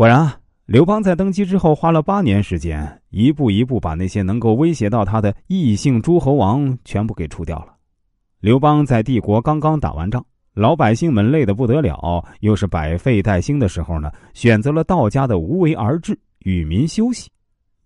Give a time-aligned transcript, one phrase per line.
[0.00, 7.74] 果然啊，刘邦在登基之后花了八年时间，一步一步把那些能够威胁到他的异姓诸侯王全部给除掉了。
[8.40, 10.24] 刘邦在帝国刚刚打完仗，
[10.54, 17.30] 老百姓们累得不得了，又是百废待兴的时候呢，选择了道家的无为而治，与民休息。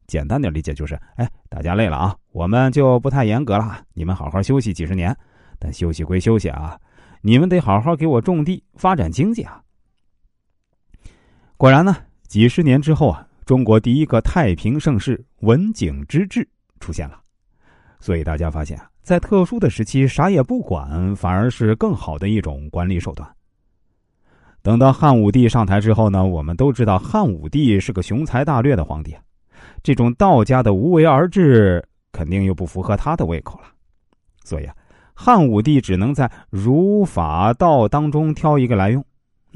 [0.06, 5.12] 简单点理解就是，哎，大家累了啊，我们就不太严格了，你们好好休息几十年。
[5.58, 6.78] 但休息归休息啊，
[7.22, 9.60] 你们得好好给我种地，发展经济啊。
[11.64, 11.96] 果然呢，
[12.28, 16.46] 几十年之后啊，中国第一个太平盛世文景之治
[16.78, 17.18] 出现了。
[18.00, 23.26] 所以大家发现啊，在特殊的时期，啥也不管，反而是更好的一种管理手段。
[24.60, 29.16] 等到汉武帝上台之后呢，我们都知道汉武帝是个雄才大略的皇帝，
[29.82, 33.68] 这种道家的无为而治肯定又不符合他的胃口了。
[34.44, 34.76] 所以啊，
[35.14, 39.02] 汉武帝只能在儒法道当中挑一个来用。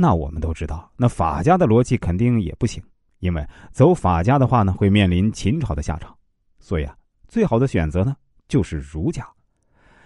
[0.01, 2.81] 那我们都知道，那法家的逻辑肯定也不行，
[3.19, 6.17] 因为走法家的话呢，会面临秦朝的下场。
[6.61, 8.15] 所以啊，最好的选择呢，
[8.47, 9.27] 就是儒家。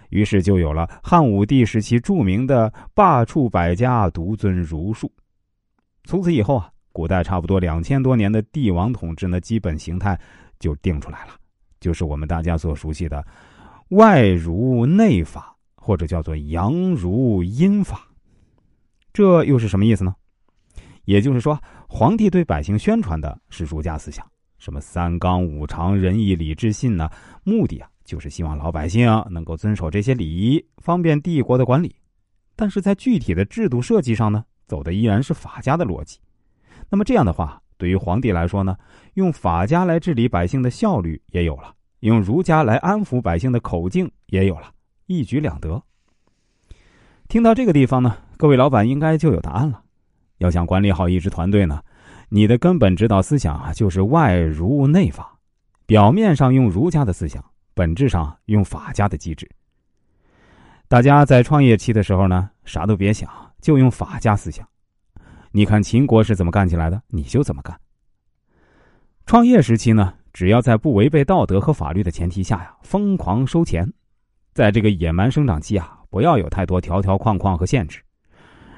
[0.09, 5.11] 于是就有了汉武帝时期著名的“罢黜百家，独尊儒术”。
[6.05, 10.19] 从此以后啊，古代差不多两千多年的帝王统治呢，基本形态
[10.57, 11.33] 就定出来了，
[11.79, 13.23] 就是我们大家所熟悉的
[13.89, 18.07] “外儒内法”或者叫做“阳儒阴法”。
[19.13, 20.15] 这又是什么意思呢？
[21.05, 24.25] 也就是说，皇帝对百姓宣传的是儒家思想，
[24.57, 27.07] 什么三纲五常、仁义礼智信呢？
[27.43, 31.95] 目的啊，就是希望老百姓能够遵守这些礼仪，方便帝国的管理。
[32.55, 36.19] 但是在具体的制度设计上呢，走的依然是法家的逻辑。
[36.89, 38.75] 那么这样的话，对于皇帝来说呢，
[39.13, 44.71] 用法家来治理百姓的效率也有了，用儒家来安抚百姓的口径也有了，
[45.05, 45.83] 一举两得。
[47.27, 48.17] 听到这个地方呢？
[48.43, 49.81] 各位老板应该就有答案了。
[50.39, 51.81] 要想管理好一支团队呢，
[52.27, 55.39] 你的根本指导思想啊，就是外儒内法。
[55.85, 57.41] 表面上用儒家的思想，
[57.73, 59.49] 本质上用法家的机制。
[60.89, 63.29] 大家在创业期的时候呢，啥都别想，
[63.61, 64.67] 就用法家思想。
[65.53, 67.79] 你看秦国是怎么干起来的，你就怎么干。
[69.25, 73.89] 创业时期呢，只要在不违背道德和法律的前提下呀，疯狂收钱。
[74.53, 78.02] 在这个野蛮生长期啊，不要有太多条条框框和限制。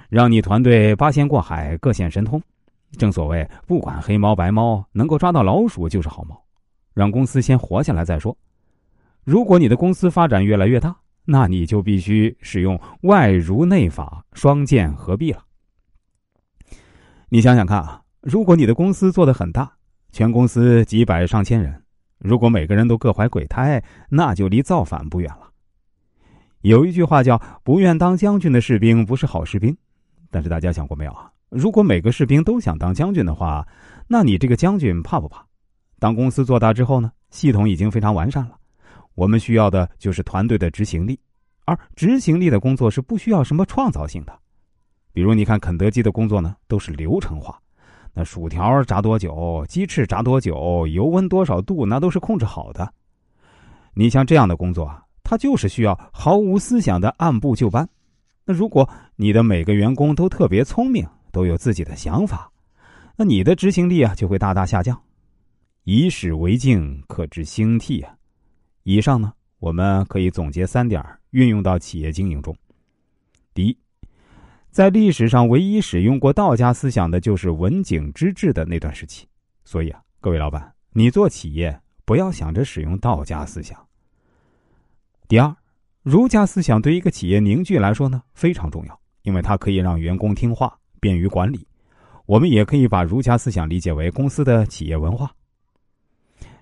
[0.10, 2.42] 让你团队八仙过海，各显神通。
[2.98, 6.42] 正所谓，不管黑猫白猫，能够抓到老鼠就是好猫。
[6.94, 8.38] 让公司先活下来再说。
[9.26, 10.96] 如果你的公司发展越来越大，
[11.26, 15.44] 那你就必须使用外儒内法双剑合璧了。
[17.30, 19.74] 你想想看啊，如果你的公司做得很大，
[20.12, 21.84] 全公司几百上千人，
[22.20, 25.50] 如果每个人都各怀鬼胎，那就离造反不远了。
[26.62, 29.76] 有一句话叫“不愿当将军的士兵不是好士兵”。
[30.35, 31.31] 但是大家想过没有啊？
[31.47, 33.66] 如果每个士兵都想当将军的话，
[34.06, 35.41] 那你这个将军怕不怕？
[35.97, 38.57] 当公司做大之后呢，系统已经非常完善了，
[39.13, 41.18] 我们需要的就是团队的执行力，
[41.63, 44.38] 而执行力的工作是不需要什么创造性的。
[45.13, 47.57] 比如你看肯德基的工作呢，都是流程化，
[48.13, 52.91] 那薯条炸多久，鸡翅炸多久，油温多少度，那都是控制好的。
[53.94, 57.88] 你像这样的工作啊，它就是需要毫无思想的按部就班。
[58.45, 62.51] 那如果你的每个员工都特别聪明，都有自己的想法，
[63.17, 65.01] 那你的执行力啊就会大大下降。
[65.83, 68.16] 以史为镜，可知兴替啊。
[68.83, 72.56] 以上呢，我们可以总结三点，运用到企业经营中。
[73.53, 73.78] 第一，
[74.69, 79.25] 在历史上唯一使用过道家思想的就是文景之治的那段时期，
[79.63, 83.75] 所以啊，各位老板，你做企业不要想着使用道家思想。
[85.27, 85.56] 第二。
[86.06, 91.68] 儒家思想对一个企业凝聚来说呢非常重要，因为它可以让员工听话，便于管理。
[92.28, 95.32] 我们也可以把儒家思想理解为公司的企业文化。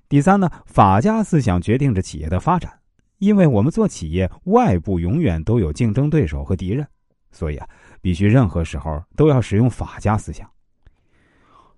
[0.08, 2.72] 第三呢，法家思想决定着企业的发展，
[3.18, 6.88] 因为我们做企业外部永远都有竞争对手和敌人，
[7.30, 7.68] 所以啊，
[8.00, 10.50] 必须任何时候都要使用法家思想。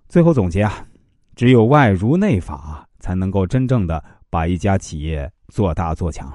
[0.08, 0.86] 最后总结啊，
[1.34, 6.32] 只有外儒内法才能够真正的把一家企业做大做强。